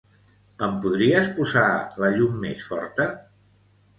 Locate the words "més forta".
2.45-3.09